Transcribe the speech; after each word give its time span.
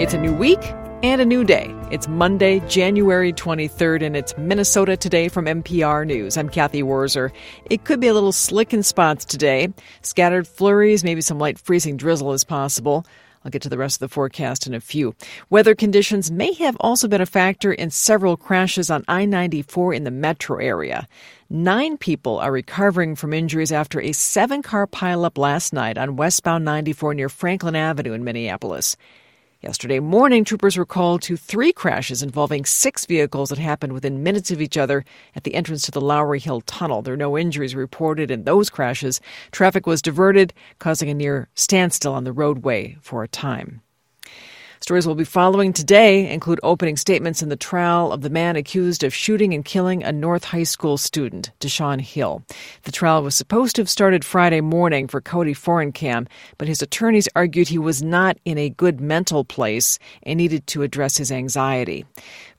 It's 0.00 0.14
a 0.14 0.18
new 0.18 0.32
week 0.32 0.60
and 1.02 1.20
a 1.20 1.24
new 1.24 1.42
day. 1.42 1.74
It's 1.90 2.06
Monday, 2.06 2.60
January 2.68 3.32
23rd, 3.32 4.00
and 4.00 4.16
it's 4.16 4.32
Minnesota 4.38 4.96
Today 4.96 5.26
from 5.28 5.46
MPR 5.46 6.06
News. 6.06 6.36
I'm 6.36 6.48
Cathy 6.48 6.84
Wurzer. 6.84 7.32
It 7.68 7.82
could 7.82 7.98
be 7.98 8.06
a 8.06 8.14
little 8.14 8.30
slick 8.30 8.72
in 8.72 8.84
spots 8.84 9.24
today. 9.24 9.72
Scattered 10.02 10.46
flurries, 10.46 11.02
maybe 11.02 11.20
some 11.20 11.40
light 11.40 11.58
freezing 11.58 11.96
drizzle 11.96 12.32
is 12.32 12.44
possible. 12.44 13.04
I'll 13.44 13.50
get 13.50 13.62
to 13.62 13.68
the 13.68 13.76
rest 13.76 13.96
of 13.96 14.08
the 14.08 14.14
forecast 14.14 14.68
in 14.68 14.74
a 14.74 14.78
few. 14.78 15.16
Weather 15.50 15.74
conditions 15.74 16.30
may 16.30 16.52
have 16.52 16.76
also 16.78 17.08
been 17.08 17.20
a 17.20 17.26
factor 17.26 17.72
in 17.72 17.90
several 17.90 18.36
crashes 18.36 18.90
on 18.90 19.04
I 19.08 19.24
94 19.24 19.94
in 19.94 20.04
the 20.04 20.12
metro 20.12 20.58
area. 20.58 21.08
Nine 21.50 21.96
people 21.96 22.38
are 22.38 22.52
recovering 22.52 23.16
from 23.16 23.34
injuries 23.34 23.72
after 23.72 24.00
a 24.00 24.12
seven 24.12 24.62
car 24.62 24.86
pileup 24.86 25.36
last 25.36 25.72
night 25.72 25.98
on 25.98 26.14
westbound 26.14 26.64
94 26.64 27.14
near 27.14 27.28
Franklin 27.28 27.74
Avenue 27.74 28.12
in 28.12 28.22
Minneapolis. 28.22 28.96
Yesterday 29.60 29.98
morning, 29.98 30.44
troopers 30.44 30.76
were 30.76 30.86
called 30.86 31.20
to 31.22 31.36
three 31.36 31.72
crashes 31.72 32.22
involving 32.22 32.64
six 32.64 33.04
vehicles 33.06 33.48
that 33.48 33.58
happened 33.58 33.92
within 33.92 34.22
minutes 34.22 34.52
of 34.52 34.60
each 34.60 34.76
other 34.76 35.04
at 35.34 35.42
the 35.42 35.56
entrance 35.56 35.82
to 35.82 35.90
the 35.90 36.00
Lowry 36.00 36.38
Hill 36.38 36.60
Tunnel. 36.60 37.02
There 37.02 37.14
are 37.14 37.16
no 37.16 37.36
injuries 37.36 37.74
reported 37.74 38.30
in 38.30 38.44
those 38.44 38.70
crashes. 38.70 39.20
Traffic 39.50 39.84
was 39.84 40.00
diverted, 40.00 40.54
causing 40.78 41.10
a 41.10 41.14
near 41.14 41.48
standstill 41.56 42.14
on 42.14 42.22
the 42.22 42.32
roadway 42.32 42.98
for 43.00 43.24
a 43.24 43.28
time. 43.28 43.82
Stories 44.80 45.06
we'll 45.06 45.16
be 45.16 45.24
following 45.24 45.72
today 45.72 46.30
include 46.30 46.60
opening 46.62 46.96
statements 46.96 47.42
in 47.42 47.48
the 47.48 47.56
trial 47.56 48.12
of 48.12 48.22
the 48.22 48.30
man 48.30 48.54
accused 48.54 49.02
of 49.02 49.12
shooting 49.12 49.52
and 49.52 49.64
killing 49.64 50.04
a 50.04 50.12
North 50.12 50.44
High 50.44 50.62
School 50.62 50.96
student, 50.96 51.50
Deshaun 51.58 52.00
Hill. 52.00 52.44
The 52.84 52.92
trial 52.92 53.24
was 53.24 53.34
supposed 53.34 53.74
to 53.76 53.82
have 53.82 53.90
started 53.90 54.24
Friday 54.24 54.60
morning 54.60 55.08
for 55.08 55.20
Cody 55.20 55.52
Fohrenkam, 55.52 56.28
but 56.58 56.68
his 56.68 56.80
attorneys 56.80 57.28
argued 57.34 57.66
he 57.66 57.78
was 57.78 58.04
not 58.04 58.38
in 58.44 58.56
a 58.56 58.70
good 58.70 59.00
mental 59.00 59.44
place 59.44 59.98
and 60.22 60.36
needed 60.36 60.66
to 60.68 60.82
address 60.82 61.16
his 61.16 61.32
anxiety. 61.32 62.06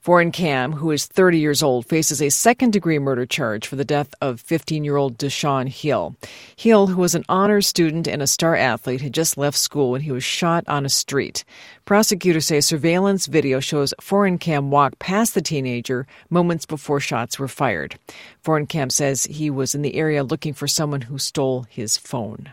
Fohrenkam, 0.04 0.72
who 0.72 0.90
is 0.92 1.06
30 1.06 1.38
years 1.38 1.62
old, 1.62 1.84
faces 1.84 2.22
a 2.22 2.30
second 2.30 2.72
degree 2.72 2.98
murder 2.98 3.26
charge 3.26 3.66
for 3.66 3.76
the 3.76 3.84
death 3.84 4.14
of 4.22 4.40
15 4.40 4.82
year 4.82 4.96
old 4.96 5.18
Deshaun 5.18 5.68
Hill. 5.68 6.16
Hill, 6.56 6.86
who 6.86 7.02
was 7.02 7.14
an 7.14 7.24
honors 7.28 7.66
student 7.66 8.08
and 8.08 8.22
a 8.22 8.26
star 8.26 8.56
athlete, 8.56 9.02
had 9.02 9.12
just 9.12 9.36
left 9.36 9.58
school 9.58 9.90
when 9.90 10.00
he 10.00 10.10
was 10.10 10.24
shot 10.24 10.64
on 10.66 10.86
a 10.86 10.88
street. 10.88 11.44
Prosecutors 11.84 12.46
say 12.46 12.62
surveillance 12.62 13.26
video 13.26 13.60
shows 13.60 13.92
Fohrenkam 14.00 14.68
walk 14.68 14.98
past 14.98 15.34
the 15.34 15.42
teenager 15.42 16.06
moments 16.30 16.64
before 16.64 17.00
shots 17.00 17.38
were 17.38 17.48
fired. 17.48 17.98
Fohrenkam 18.42 18.90
says 18.90 19.24
he 19.24 19.50
was 19.50 19.74
in 19.74 19.82
the 19.82 19.96
area 19.96 20.24
looking 20.24 20.54
for 20.54 20.66
someone 20.66 21.02
who 21.02 21.18
stole 21.18 21.66
his 21.68 21.98
phone. 21.98 22.50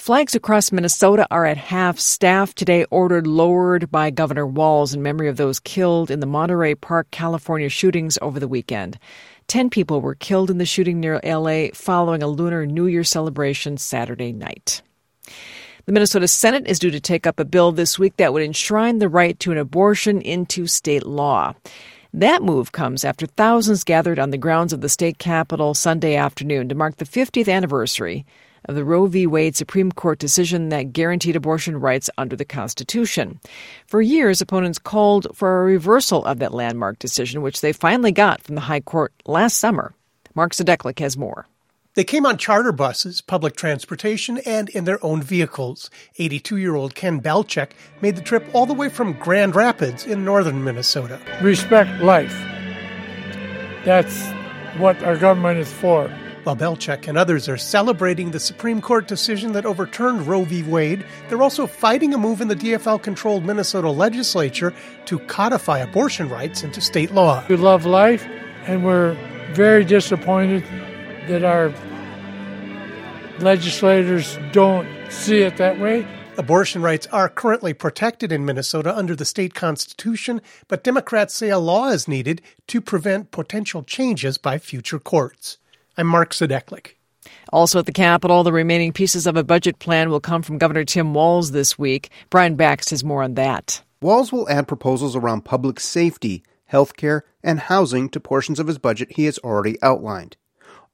Flags 0.00 0.34
across 0.34 0.72
Minnesota 0.72 1.26
are 1.30 1.44
at 1.44 1.58
half 1.58 1.98
staff 1.98 2.54
today, 2.54 2.86
ordered 2.90 3.26
lowered 3.26 3.90
by 3.90 4.08
Governor 4.08 4.46
Walz 4.46 4.94
in 4.94 5.02
memory 5.02 5.28
of 5.28 5.36
those 5.36 5.60
killed 5.60 6.10
in 6.10 6.20
the 6.20 6.26
Monterey 6.26 6.74
Park, 6.74 7.10
California 7.10 7.68
shootings 7.68 8.16
over 8.22 8.40
the 8.40 8.48
weekend. 8.48 8.98
Ten 9.46 9.68
people 9.68 10.00
were 10.00 10.14
killed 10.14 10.50
in 10.50 10.56
the 10.56 10.64
shooting 10.64 11.00
near 11.00 11.20
LA 11.22 11.66
following 11.74 12.22
a 12.22 12.28
Lunar 12.28 12.64
New 12.64 12.86
Year 12.86 13.04
celebration 13.04 13.76
Saturday 13.76 14.32
night. 14.32 14.80
The 15.84 15.92
Minnesota 15.92 16.28
Senate 16.28 16.66
is 16.66 16.78
due 16.78 16.90
to 16.90 16.98
take 16.98 17.26
up 17.26 17.38
a 17.38 17.44
bill 17.44 17.70
this 17.70 17.98
week 17.98 18.16
that 18.16 18.32
would 18.32 18.42
enshrine 18.42 19.00
the 19.00 19.08
right 19.10 19.38
to 19.40 19.52
an 19.52 19.58
abortion 19.58 20.22
into 20.22 20.66
state 20.66 21.04
law. 21.04 21.52
That 22.14 22.42
move 22.42 22.72
comes 22.72 23.04
after 23.04 23.26
thousands 23.26 23.84
gathered 23.84 24.18
on 24.18 24.30
the 24.30 24.38
grounds 24.38 24.72
of 24.72 24.80
the 24.80 24.88
state 24.88 25.18
capitol 25.18 25.74
Sunday 25.74 26.16
afternoon 26.16 26.70
to 26.70 26.74
mark 26.74 26.96
the 26.96 27.04
50th 27.04 27.52
anniversary 27.52 28.24
of 28.66 28.74
the 28.74 28.84
Roe 28.84 29.06
v. 29.06 29.26
Wade 29.26 29.56
Supreme 29.56 29.92
Court 29.92 30.18
decision 30.18 30.68
that 30.68 30.92
guaranteed 30.92 31.36
abortion 31.36 31.78
rights 31.78 32.10
under 32.18 32.36
the 32.36 32.44
Constitution. 32.44 33.40
For 33.86 34.00
years, 34.00 34.40
opponents 34.40 34.78
called 34.78 35.26
for 35.34 35.60
a 35.60 35.64
reversal 35.64 36.24
of 36.24 36.38
that 36.38 36.54
landmark 36.54 36.98
decision, 36.98 37.42
which 37.42 37.60
they 37.60 37.72
finally 37.72 38.12
got 38.12 38.42
from 38.42 38.54
the 38.54 38.62
High 38.62 38.80
Court 38.80 39.12
last 39.26 39.58
summer. 39.58 39.94
Mark 40.34 40.52
Zdechlik 40.52 40.98
has 40.98 41.16
more. 41.16 41.46
They 41.94 42.04
came 42.04 42.24
on 42.24 42.38
charter 42.38 42.70
buses, 42.70 43.20
public 43.20 43.56
transportation, 43.56 44.38
and 44.46 44.68
in 44.68 44.84
their 44.84 45.04
own 45.04 45.22
vehicles. 45.22 45.90
82 46.18 46.56
year 46.56 46.76
old 46.76 46.94
Ken 46.94 47.20
Belchek 47.20 47.72
made 48.00 48.14
the 48.14 48.22
trip 48.22 48.46
all 48.52 48.64
the 48.64 48.74
way 48.74 48.88
from 48.88 49.14
Grand 49.14 49.56
Rapids 49.56 50.06
in 50.06 50.24
northern 50.24 50.62
Minnesota. 50.62 51.20
Respect 51.42 52.00
life. 52.00 52.32
That's 53.84 54.30
what 54.78 55.02
our 55.02 55.16
government 55.16 55.58
is 55.58 55.72
for. 55.72 56.08
While 56.44 56.56
Belchek 56.56 57.06
and 57.06 57.18
others 57.18 57.50
are 57.50 57.58
celebrating 57.58 58.30
the 58.30 58.40
Supreme 58.40 58.80
Court 58.80 59.06
decision 59.06 59.52
that 59.52 59.66
overturned 59.66 60.26
Roe 60.26 60.44
v. 60.44 60.62
Wade, 60.62 61.04
they're 61.28 61.42
also 61.42 61.66
fighting 61.66 62.14
a 62.14 62.18
move 62.18 62.40
in 62.40 62.48
the 62.48 62.56
DFL 62.56 63.02
controlled 63.02 63.44
Minnesota 63.44 63.90
legislature 63.90 64.72
to 65.04 65.18
codify 65.18 65.80
abortion 65.80 66.30
rights 66.30 66.62
into 66.62 66.80
state 66.80 67.10
law. 67.10 67.44
We 67.48 67.56
love 67.56 67.84
life, 67.84 68.26
and 68.66 68.86
we're 68.86 69.18
very 69.52 69.84
disappointed 69.84 70.64
that 71.28 71.44
our 71.44 71.74
legislators 73.40 74.38
don't 74.52 74.88
see 75.10 75.42
it 75.42 75.58
that 75.58 75.78
way. 75.78 76.06
Abortion 76.38 76.80
rights 76.80 77.06
are 77.08 77.28
currently 77.28 77.74
protected 77.74 78.32
in 78.32 78.46
Minnesota 78.46 78.96
under 78.96 79.14
the 79.14 79.26
state 79.26 79.52
constitution, 79.52 80.40
but 80.68 80.84
Democrats 80.84 81.34
say 81.34 81.50
a 81.50 81.58
law 81.58 81.88
is 81.88 82.08
needed 82.08 82.40
to 82.68 82.80
prevent 82.80 83.30
potential 83.30 83.82
changes 83.82 84.38
by 84.38 84.56
future 84.56 84.98
courts. 84.98 85.58
I'm 85.96 86.06
Mark 86.06 86.32
Zdechlik. 86.32 86.92
Also 87.52 87.80
at 87.80 87.86
the 87.86 87.92
Capitol, 87.92 88.44
the 88.44 88.52
remaining 88.52 88.92
pieces 88.92 89.26
of 89.26 89.36
a 89.36 89.42
budget 89.42 89.78
plan 89.80 90.08
will 90.08 90.20
come 90.20 90.42
from 90.42 90.58
Governor 90.58 90.84
Tim 90.84 91.14
Walz 91.14 91.50
this 91.50 91.78
week. 91.78 92.10
Brian 92.30 92.56
Bakst 92.56 92.90
has 92.90 93.02
more 93.02 93.22
on 93.22 93.34
that. 93.34 93.82
Walz 94.00 94.32
will 94.32 94.48
add 94.48 94.68
proposals 94.68 95.16
around 95.16 95.44
public 95.44 95.80
safety, 95.80 96.42
health 96.66 96.96
care, 96.96 97.24
and 97.42 97.60
housing 97.60 98.08
to 98.10 98.20
portions 98.20 98.60
of 98.60 98.68
his 98.68 98.78
budget 98.78 99.12
he 99.16 99.24
has 99.24 99.38
already 99.38 99.76
outlined. 99.82 100.36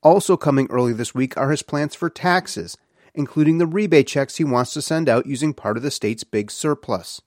Also 0.03 0.37
coming 0.37 0.67
early 0.71 0.93
this 0.93 1.15
week 1.15 1.37
are 1.37 1.51
his 1.51 1.63
plans 1.63 1.95
for 1.95 2.09
taxes, 2.09 2.77
including 3.15 3.59
the 3.59 3.67
rebate 3.67 4.07
checks 4.07 4.37
he 4.37 4.45
wants 4.45 4.73
to 4.73 4.83
send 4.83 5.09
out 5.09 5.27
using 5.27 5.53
part 5.53 5.77
of 5.77 5.83
the 5.83 5.91
state's 5.91 6.25
big 6.25 6.51
surplus. 6.51 7.21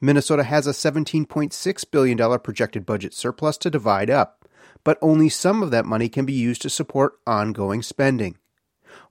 Minnesota 0.00 0.44
has 0.44 0.66
a 0.66 0.70
$17.6 0.70 1.90
billion 1.90 2.38
projected 2.40 2.86
budget 2.86 3.14
surplus 3.14 3.56
to 3.58 3.70
divide 3.70 4.10
up 4.10 4.41
but 4.84 4.98
only 5.00 5.28
some 5.28 5.62
of 5.62 5.70
that 5.70 5.86
money 5.86 6.08
can 6.08 6.24
be 6.24 6.32
used 6.32 6.62
to 6.62 6.70
support 6.70 7.18
ongoing 7.26 7.82
spending. 7.82 8.36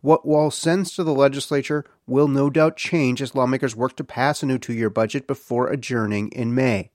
What 0.02 0.26
Walz 0.26 0.56
sends 0.56 0.94
to 0.94 1.04
the 1.04 1.14
legislature 1.14 1.86
will 2.08 2.28
no 2.28 2.50
doubt 2.50 2.78
change 2.78 3.22
as 3.22 3.36
lawmakers 3.36 3.76
work 3.76 3.96
to 3.98 4.04
pass 4.04 4.42
a 4.42 4.46
new 4.46 4.58
two 4.58 4.74
year 4.74 4.90
budget 4.90 5.28
before 5.28 5.70
adjourning 5.70 6.30
in 6.30 6.54
May. 6.56 6.92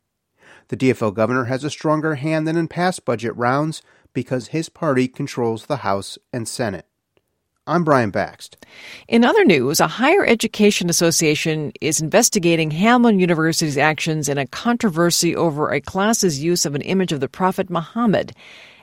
The 0.68 0.76
DFL 0.76 1.14
governor 1.14 1.44
has 1.44 1.62
a 1.64 1.70
stronger 1.70 2.16
hand 2.16 2.46
than 2.46 2.56
in 2.56 2.68
past 2.68 3.04
budget 3.04 3.36
rounds 3.36 3.82
because 4.12 4.48
his 4.48 4.68
party 4.68 5.08
controls 5.08 5.66
the 5.66 5.78
House 5.78 6.18
and 6.32 6.48
Senate. 6.48 6.86
I'm 7.68 7.82
Brian 7.82 8.12
Bakst. 8.12 8.54
In 9.08 9.24
other 9.24 9.44
news, 9.44 9.80
a 9.80 9.88
higher 9.88 10.24
education 10.24 10.88
association 10.88 11.72
is 11.80 12.00
investigating 12.00 12.70
Hamline 12.70 13.18
University's 13.18 13.76
actions 13.76 14.28
in 14.28 14.38
a 14.38 14.46
controversy 14.46 15.34
over 15.34 15.72
a 15.72 15.80
class's 15.80 16.40
use 16.40 16.64
of 16.64 16.76
an 16.76 16.82
image 16.82 17.10
of 17.10 17.18
the 17.18 17.28
Prophet 17.28 17.68
Muhammad. 17.68 18.32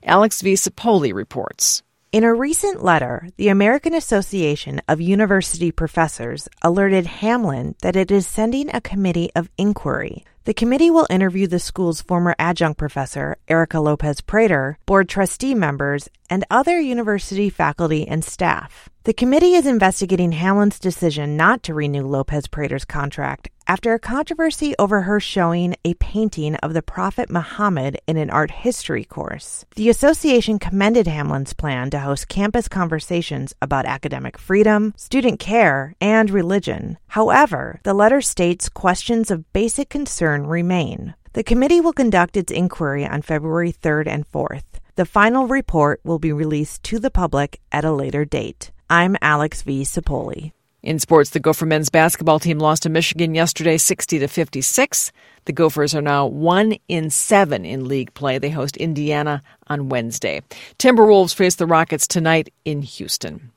Alex 0.04 0.42
V. 0.42 0.56
Sapoli 0.56 1.14
reports. 1.14 1.82
In 2.14 2.24
a 2.24 2.32
recent 2.32 2.84
letter, 2.84 3.30
the 3.38 3.48
American 3.48 3.96
Association 3.96 4.80
of 4.88 5.02
University 5.02 5.72
Professors 5.72 6.48
alerted 6.62 7.06
Hamline 7.06 7.74
that 7.80 7.96
it 7.96 8.12
is 8.12 8.28
sending 8.28 8.70
a 8.70 8.82
committee 8.82 9.32
of 9.36 9.50
inquiry 9.58 10.24
the 10.46 10.54
committee 10.54 10.92
will 10.92 11.08
interview 11.10 11.48
the 11.48 11.58
school's 11.58 12.02
former 12.02 12.36
adjunct 12.38 12.78
professor, 12.78 13.38
Erika 13.48 13.80
Lopez 13.80 14.20
Prater, 14.20 14.78
board 14.86 15.08
trustee 15.08 15.56
members, 15.56 16.10
and 16.30 16.44
other 16.52 16.82
university 16.82 17.50
faculty 17.50 18.06
and 18.06 18.26
staff. 18.26 18.90
The 19.06 19.14
committee 19.14 19.54
is 19.54 19.66
investigating 19.66 20.34
Hamline's 20.34 20.80
decision 20.80 21.38
not 21.38 21.64
to 21.64 21.74
renew 21.74 22.06
Lopez 22.06 22.48
Prater's 22.48 22.84
contract 22.84 23.48
after 23.68 23.94
a 23.94 24.00
controversy 24.00 24.76
over 24.78 25.02
her 25.02 25.20
showing 25.20 25.76
a 25.86 25.94
painting 25.96 26.56
of 26.56 26.74
the 26.74 26.82
Prophet 26.82 27.30
Muhammad 27.30 28.00
in 28.08 28.18
an 28.18 28.30
art 28.30 28.52
history 28.52 29.04
course. 29.04 29.66
The 29.76 29.90
association 29.90 30.60
commended 30.60 31.08
Hamline's 31.08 31.54
plan 31.54 31.90
to 31.92 32.00
host 32.00 32.28
campus 32.28 32.68
conversations 32.68 33.54
about 33.62 33.86
academic 33.86 34.38
freedom, 34.38 34.94
student 34.98 35.40
care, 35.40 35.96
and 36.02 36.30
religion. 36.30 36.98
However, 37.08 37.80
the 37.84 37.94
letter 37.94 38.22
states 38.22 38.70
questions 38.70 39.32
of 39.32 39.52
basic 39.54 39.90
concern 39.90 40.48
remain. 40.48 41.16
The 41.34 41.44
committee 41.44 41.82
will 41.82 41.94
conduct 41.94 42.38
its 42.38 42.52
inquiry 42.52 43.06
on 43.06 43.22
February 43.22 43.72
3rd 43.72 44.08
and 44.08 44.32
4th. 44.32 44.64
The 44.96 45.06
final 45.06 45.48
report 45.48 46.00
will 46.04 46.20
be 46.20 46.32
released 46.32 46.84
to 46.84 47.00
the 47.00 47.10
public 47.10 47.60
at 47.72 47.84
a 47.84 47.92
later 47.92 48.26
date. 48.26 48.72
I'm 48.90 49.18
Alex 49.22 49.64
V. 49.64 49.82
Sapoli. 49.82 50.52
In 50.84 51.00
sports, 51.00 51.30
the 51.30 51.40
Gopher 51.40 51.66
men's 51.66 51.90
basketball 51.90 52.40
team 52.40 52.60
lost 52.60 52.84
to 52.84 52.90
Michigan 52.90 53.34
yesterday 53.34 53.78
60 53.78 54.20
to 54.20 54.28
56. 54.28 55.14
The 55.46 55.54
Gophers 55.54 55.96
are 55.96 56.02
now 56.02 56.26
1 56.26 56.76
in 56.90 57.10
7 57.10 57.64
in 57.64 57.88
league 57.88 58.14
play. 58.16 58.38
They 58.38 58.50
host 58.50 58.76
Indiana 58.76 59.42
on 59.68 59.88
Wednesday. 59.88 60.42
Timberwolves 60.80 61.34
face 61.34 61.56
the 61.56 61.66
Rockets 61.66 62.06
tonight 62.06 62.54
in 62.66 62.82
Houston. 62.82 63.52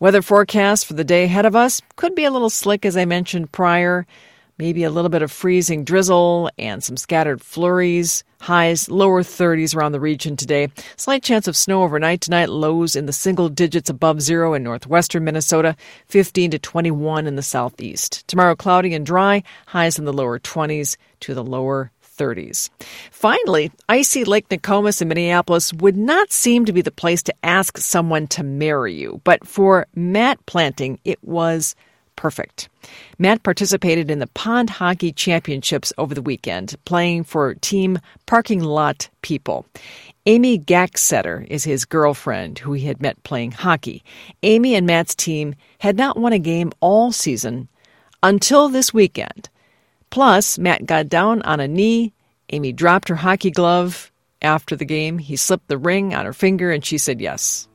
Weather 0.00 0.22
forecast 0.22 0.86
for 0.86 0.94
the 0.94 1.04
day 1.04 1.24
ahead 1.24 1.44
of 1.44 1.54
us 1.54 1.82
could 1.96 2.14
be 2.14 2.24
a 2.24 2.30
little 2.30 2.48
slick 2.48 2.86
as 2.86 2.96
I 2.96 3.04
mentioned 3.04 3.52
prior. 3.52 4.06
Maybe 4.56 4.84
a 4.84 4.90
little 4.90 5.08
bit 5.08 5.22
of 5.22 5.32
freezing 5.32 5.82
drizzle 5.82 6.48
and 6.58 6.82
some 6.82 6.96
scattered 6.96 7.40
flurries. 7.40 8.22
Highs 8.40 8.88
lower 8.88 9.24
30s 9.24 9.74
around 9.74 9.92
the 9.92 10.00
region 10.00 10.36
today. 10.36 10.68
Slight 10.96 11.24
chance 11.24 11.48
of 11.48 11.56
snow 11.56 11.82
overnight 11.82 12.20
tonight. 12.20 12.50
Lows 12.50 12.94
in 12.94 13.06
the 13.06 13.12
single 13.12 13.48
digits 13.48 13.90
above 13.90 14.20
zero 14.20 14.54
in 14.54 14.62
northwestern 14.62 15.24
Minnesota, 15.24 15.74
15 16.06 16.52
to 16.52 16.58
21 16.60 17.26
in 17.26 17.34
the 17.34 17.42
southeast. 17.42 18.26
Tomorrow 18.28 18.54
cloudy 18.54 18.94
and 18.94 19.04
dry. 19.04 19.42
Highs 19.66 19.98
in 19.98 20.04
the 20.04 20.12
lower 20.12 20.38
20s 20.38 20.96
to 21.20 21.34
the 21.34 21.42
lower 21.42 21.90
30s. 22.16 22.70
Finally, 23.10 23.72
icy 23.88 24.24
Lake 24.24 24.48
Nokomis 24.48 25.02
in 25.02 25.08
Minneapolis 25.08 25.72
would 25.72 25.96
not 25.96 26.30
seem 26.30 26.64
to 26.64 26.72
be 26.72 26.80
the 26.80 26.92
place 26.92 27.24
to 27.24 27.34
ask 27.42 27.78
someone 27.78 28.28
to 28.28 28.44
marry 28.44 28.94
you, 28.94 29.20
but 29.24 29.44
for 29.46 29.86
Matt 29.96 30.44
Planting, 30.46 31.00
it 31.04 31.18
was 31.24 31.74
perfect. 32.16 32.68
Matt 33.18 33.42
participated 33.42 34.10
in 34.10 34.18
the 34.18 34.26
Pond 34.28 34.70
Hockey 34.70 35.12
Championships 35.12 35.92
over 35.98 36.14
the 36.14 36.22
weekend, 36.22 36.74
playing 36.84 37.24
for 37.24 37.54
Team 37.54 37.98
Parking 38.26 38.60
Lot 38.60 39.08
People. 39.22 39.66
Amy 40.26 40.58
Gacksetter 40.58 41.46
is 41.48 41.64
his 41.64 41.84
girlfriend, 41.84 42.58
who 42.58 42.72
he 42.72 42.86
had 42.86 43.02
met 43.02 43.22
playing 43.24 43.52
hockey. 43.52 44.02
Amy 44.42 44.74
and 44.74 44.86
Matt's 44.86 45.14
team 45.14 45.54
had 45.78 45.96
not 45.96 46.16
won 46.16 46.32
a 46.32 46.38
game 46.38 46.72
all 46.80 47.12
season 47.12 47.68
until 48.22 48.68
this 48.68 48.94
weekend. 48.94 49.50
Plus, 50.10 50.58
Matt 50.58 50.86
got 50.86 51.08
down 51.08 51.42
on 51.42 51.60
a 51.60 51.68
knee. 51.68 52.14
Amy 52.50 52.72
dropped 52.72 53.08
her 53.08 53.16
hockey 53.16 53.50
glove 53.50 54.10
after 54.40 54.76
the 54.76 54.84
game. 54.84 55.18
He 55.18 55.36
slipped 55.36 55.68
the 55.68 55.78
ring 55.78 56.14
on 56.14 56.24
her 56.24 56.32
finger, 56.32 56.70
and 56.70 56.84
she 56.84 56.98
said 56.98 57.20
yes. 57.20 57.68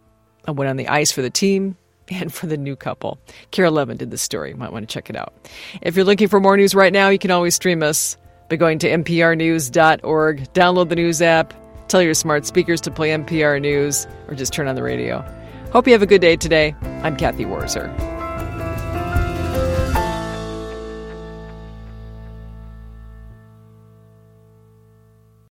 I 0.47 0.51
went 0.51 0.69
on 0.69 0.77
the 0.77 0.87
ice 0.87 1.11
for 1.11 1.21
the 1.21 1.29
team 1.29 1.75
and 2.11 2.33
for 2.33 2.47
the 2.47 2.57
new 2.57 2.75
couple. 2.75 3.19
Kara 3.51 3.71
Levin 3.71 3.97
did 3.97 4.11
this 4.11 4.21
story. 4.21 4.49
You 4.51 4.55
might 4.55 4.71
want 4.71 4.87
to 4.87 4.93
check 4.93 5.09
it 5.09 5.15
out. 5.15 5.33
If 5.81 5.95
you're 5.95 6.05
looking 6.05 6.27
for 6.27 6.39
more 6.39 6.57
news 6.57 6.75
right 6.75 6.93
now, 6.93 7.09
you 7.09 7.19
can 7.19 7.31
always 7.31 7.55
stream 7.55 7.83
us 7.83 8.17
by 8.49 8.55
going 8.55 8.79
to 8.79 8.89
mprnews.org. 8.89 10.53
Download 10.53 10.89
the 10.89 10.95
news 10.95 11.21
app. 11.21 11.53
Tell 11.87 12.01
your 12.01 12.13
smart 12.13 12.45
speakers 12.45 12.81
to 12.81 12.91
play 12.91 13.09
MPR 13.09 13.59
News 13.59 14.07
or 14.27 14.35
just 14.35 14.53
turn 14.53 14.67
on 14.67 14.75
the 14.75 14.83
radio. 14.83 15.25
Hope 15.71 15.87
you 15.87 15.93
have 15.93 16.03
a 16.03 16.07
good 16.07 16.21
day 16.21 16.35
today. 16.35 16.75
I'm 17.03 17.17
Cathy 17.17 17.45
Wurzer. 17.45 18.18